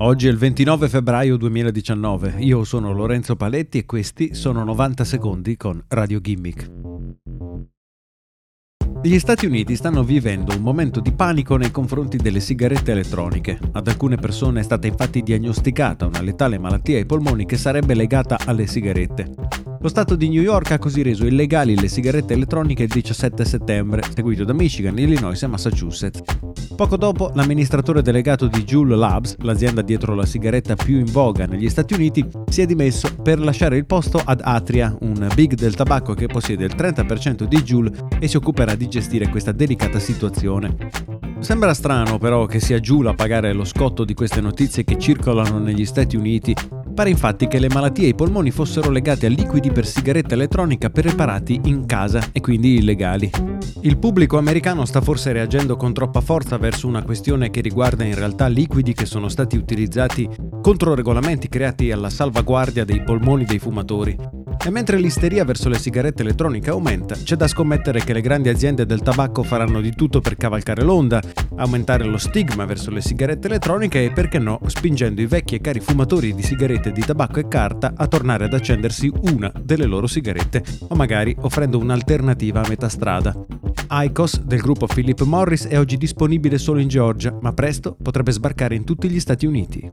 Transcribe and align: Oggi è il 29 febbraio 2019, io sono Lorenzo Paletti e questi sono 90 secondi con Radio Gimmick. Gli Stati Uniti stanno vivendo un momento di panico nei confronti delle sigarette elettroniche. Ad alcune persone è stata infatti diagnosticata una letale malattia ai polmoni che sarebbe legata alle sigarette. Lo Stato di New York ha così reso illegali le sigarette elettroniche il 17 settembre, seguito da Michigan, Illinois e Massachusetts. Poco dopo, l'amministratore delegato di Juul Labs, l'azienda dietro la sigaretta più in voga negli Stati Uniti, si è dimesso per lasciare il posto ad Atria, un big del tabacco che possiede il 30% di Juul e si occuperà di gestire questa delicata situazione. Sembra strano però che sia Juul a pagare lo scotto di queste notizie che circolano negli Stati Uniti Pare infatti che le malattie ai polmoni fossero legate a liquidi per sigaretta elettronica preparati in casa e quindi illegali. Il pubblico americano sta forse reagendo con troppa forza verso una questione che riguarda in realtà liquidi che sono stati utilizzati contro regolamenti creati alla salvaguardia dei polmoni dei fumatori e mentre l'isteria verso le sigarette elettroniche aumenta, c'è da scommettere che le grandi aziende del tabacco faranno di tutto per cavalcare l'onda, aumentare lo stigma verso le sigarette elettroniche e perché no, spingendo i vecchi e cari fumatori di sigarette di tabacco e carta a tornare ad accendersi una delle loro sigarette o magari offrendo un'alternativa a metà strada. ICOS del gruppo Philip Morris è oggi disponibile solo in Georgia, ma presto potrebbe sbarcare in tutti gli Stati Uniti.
Oggi 0.00 0.28
è 0.28 0.30
il 0.30 0.38
29 0.38 0.88
febbraio 0.88 1.36
2019, 1.36 2.36
io 2.38 2.62
sono 2.62 2.92
Lorenzo 2.92 3.34
Paletti 3.34 3.78
e 3.78 3.84
questi 3.84 4.32
sono 4.32 4.62
90 4.62 5.02
secondi 5.02 5.56
con 5.56 5.82
Radio 5.88 6.20
Gimmick. 6.20 6.70
Gli 9.02 9.18
Stati 9.18 9.46
Uniti 9.46 9.74
stanno 9.74 10.04
vivendo 10.04 10.54
un 10.54 10.62
momento 10.62 11.00
di 11.00 11.10
panico 11.10 11.56
nei 11.56 11.72
confronti 11.72 12.16
delle 12.16 12.38
sigarette 12.38 12.92
elettroniche. 12.92 13.58
Ad 13.72 13.88
alcune 13.88 14.16
persone 14.16 14.60
è 14.60 14.62
stata 14.62 14.86
infatti 14.86 15.20
diagnosticata 15.20 16.06
una 16.06 16.22
letale 16.22 16.58
malattia 16.58 16.96
ai 16.96 17.04
polmoni 17.04 17.44
che 17.44 17.56
sarebbe 17.56 17.94
legata 17.94 18.38
alle 18.44 18.68
sigarette. 18.68 19.34
Lo 19.80 19.88
Stato 19.88 20.14
di 20.14 20.28
New 20.28 20.42
York 20.42 20.70
ha 20.70 20.78
così 20.78 21.02
reso 21.02 21.26
illegali 21.26 21.78
le 21.78 21.88
sigarette 21.88 22.34
elettroniche 22.34 22.84
il 22.84 22.88
17 22.88 23.44
settembre, 23.44 24.02
seguito 24.14 24.44
da 24.44 24.52
Michigan, 24.52 24.96
Illinois 24.96 25.42
e 25.42 25.46
Massachusetts. 25.48 26.22
Poco 26.78 26.96
dopo, 26.96 27.32
l'amministratore 27.34 28.02
delegato 28.02 28.46
di 28.46 28.62
Juul 28.62 28.96
Labs, 28.96 29.34
l'azienda 29.38 29.82
dietro 29.82 30.14
la 30.14 30.24
sigaretta 30.24 30.76
più 30.76 30.98
in 30.98 31.06
voga 31.06 31.44
negli 31.44 31.68
Stati 31.68 31.92
Uniti, 31.92 32.24
si 32.48 32.62
è 32.62 32.66
dimesso 32.66 33.12
per 33.20 33.40
lasciare 33.40 33.76
il 33.76 33.84
posto 33.84 34.22
ad 34.24 34.40
Atria, 34.44 34.96
un 35.00 35.28
big 35.34 35.54
del 35.54 35.74
tabacco 35.74 36.14
che 36.14 36.28
possiede 36.28 36.66
il 36.66 36.76
30% 36.76 37.42
di 37.42 37.62
Juul 37.64 37.90
e 38.20 38.28
si 38.28 38.36
occuperà 38.36 38.76
di 38.76 38.86
gestire 38.86 39.28
questa 39.28 39.50
delicata 39.50 39.98
situazione. 39.98 40.76
Sembra 41.40 41.74
strano 41.74 42.18
però 42.18 42.46
che 42.46 42.60
sia 42.60 42.78
Juul 42.78 43.08
a 43.08 43.14
pagare 43.14 43.52
lo 43.52 43.64
scotto 43.64 44.04
di 44.04 44.14
queste 44.14 44.40
notizie 44.40 44.84
che 44.84 44.98
circolano 44.98 45.58
negli 45.58 45.84
Stati 45.84 46.14
Uniti 46.14 46.54
Pare 46.98 47.10
infatti 47.10 47.46
che 47.46 47.60
le 47.60 47.68
malattie 47.68 48.06
ai 48.06 48.14
polmoni 48.16 48.50
fossero 48.50 48.90
legate 48.90 49.26
a 49.26 49.28
liquidi 49.28 49.70
per 49.70 49.86
sigaretta 49.86 50.34
elettronica 50.34 50.90
preparati 50.90 51.60
in 51.66 51.86
casa 51.86 52.30
e 52.32 52.40
quindi 52.40 52.74
illegali. 52.74 53.30
Il 53.82 53.98
pubblico 53.98 54.36
americano 54.36 54.84
sta 54.84 55.00
forse 55.00 55.30
reagendo 55.30 55.76
con 55.76 55.94
troppa 55.94 56.20
forza 56.20 56.58
verso 56.58 56.88
una 56.88 57.04
questione 57.04 57.50
che 57.50 57.60
riguarda 57.60 58.02
in 58.02 58.16
realtà 58.16 58.48
liquidi 58.48 58.94
che 58.94 59.06
sono 59.06 59.28
stati 59.28 59.56
utilizzati 59.56 60.28
contro 60.60 60.96
regolamenti 60.96 61.48
creati 61.48 61.92
alla 61.92 62.10
salvaguardia 62.10 62.84
dei 62.84 63.00
polmoni 63.04 63.44
dei 63.44 63.60
fumatori 63.60 64.37
e 64.64 64.70
mentre 64.70 64.98
l'isteria 64.98 65.44
verso 65.44 65.68
le 65.68 65.78
sigarette 65.78 66.22
elettroniche 66.22 66.70
aumenta, 66.70 67.14
c'è 67.14 67.36
da 67.36 67.46
scommettere 67.46 68.02
che 68.04 68.12
le 68.12 68.20
grandi 68.20 68.48
aziende 68.48 68.86
del 68.86 69.00
tabacco 69.00 69.42
faranno 69.42 69.80
di 69.80 69.94
tutto 69.94 70.20
per 70.20 70.36
cavalcare 70.36 70.82
l'onda, 70.82 71.22
aumentare 71.56 72.04
lo 72.04 72.18
stigma 72.18 72.64
verso 72.64 72.90
le 72.90 73.00
sigarette 73.00 73.46
elettroniche 73.46 74.04
e 74.04 74.10
perché 74.10 74.38
no, 74.38 74.60
spingendo 74.66 75.20
i 75.20 75.26
vecchi 75.26 75.54
e 75.54 75.60
cari 75.60 75.80
fumatori 75.80 76.34
di 76.34 76.42
sigarette 76.42 76.92
di 76.92 77.00
tabacco 77.00 77.40
e 77.40 77.48
carta 77.48 77.92
a 77.96 78.06
tornare 78.06 78.44
ad 78.44 78.54
accendersi 78.54 79.10
una 79.22 79.52
delle 79.60 79.86
loro 79.86 80.06
sigarette 80.06 80.62
o 80.88 80.94
magari 80.94 81.34
offrendo 81.40 81.78
un'alternativa 81.78 82.62
a 82.62 82.68
metà 82.68 82.88
strada. 82.88 83.34
ICOS 83.90 84.42
del 84.42 84.60
gruppo 84.60 84.86
Philip 84.86 85.22
Morris 85.22 85.66
è 85.66 85.78
oggi 85.78 85.96
disponibile 85.96 86.58
solo 86.58 86.80
in 86.80 86.88
Georgia, 86.88 87.36
ma 87.40 87.52
presto 87.52 87.96
potrebbe 88.00 88.32
sbarcare 88.32 88.74
in 88.74 88.84
tutti 88.84 89.08
gli 89.08 89.18
Stati 89.18 89.46
Uniti. 89.46 89.90